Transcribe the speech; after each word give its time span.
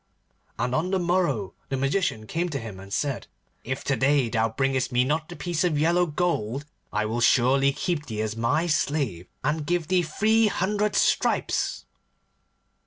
And 0.57 0.73
on 0.73 0.89
the 0.89 0.97
morrow 0.97 1.53
the 1.69 1.77
Magician 1.77 2.25
came 2.25 2.49
to 2.49 2.57
him, 2.59 2.79
and 2.79 2.91
said, 2.91 3.27
'If 3.63 3.83
to 3.83 3.95
day 3.95 4.29
thou 4.29 4.49
bringest 4.49 4.91
me 4.91 5.03
not 5.03 5.29
the 5.29 5.35
piece 5.35 5.63
of 5.63 5.77
yellow 5.77 6.07
gold, 6.07 6.65
I 6.91 7.05
will 7.05 7.21
surely 7.21 7.71
keep 7.71 8.07
thee 8.07 8.23
as 8.23 8.35
my 8.35 8.65
slave, 8.65 9.27
and 9.43 9.63
give 9.63 9.89
thee 9.89 10.01
three 10.01 10.47
hundred 10.47 10.95
stripes. 10.95 11.85